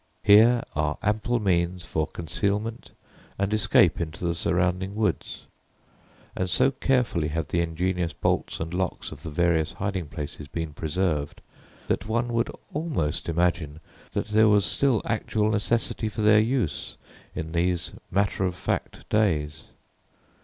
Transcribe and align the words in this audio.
Here 0.23 0.63
are 0.75 0.97
ample 1.03 1.39
means 1.39 1.85
for 1.85 2.07
concealment 2.07 2.89
and 3.37 3.53
escape 3.53 4.01
into 4.01 4.25
the 4.25 4.33
surrounding 4.33 4.95
woods; 4.95 5.45
and 6.35 6.49
so 6.49 6.71
carefully 6.71 7.27
have 7.27 7.49
the 7.49 7.61
ingenious 7.61 8.11
bolts 8.11 8.59
and 8.59 8.73
locks 8.73 9.11
of 9.11 9.21
the 9.21 9.29
various 9.29 9.73
hiding 9.73 10.07
places 10.07 10.47
been 10.47 10.73
preserved, 10.73 11.39
that 11.85 12.07
one 12.07 12.33
would 12.33 12.49
almost 12.73 13.29
imagine 13.29 13.79
that 14.13 14.29
there 14.29 14.49
was 14.49 14.65
still 14.65 15.03
actual 15.05 15.51
necessity 15.51 16.09
for 16.09 16.23
their 16.23 16.39
use 16.39 16.97
in 17.35 17.51
these 17.51 17.93
matter 18.09 18.43
of 18.43 18.55
fact 18.55 19.07
days! 19.07 19.65